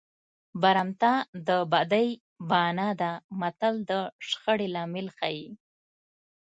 برمته 0.61 1.11
د 1.47 1.49
بدۍ 1.71 2.07
بانه 2.49 2.89
ده 3.01 3.11
متل 3.39 3.73
د 3.89 3.91
شخړې 4.27 4.67
لامل 4.75 5.07
ښيي 5.17 5.47